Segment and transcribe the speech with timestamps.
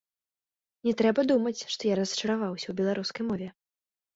[0.87, 3.47] Не трэба думаць, што я расчараваўся ў беларускай мове.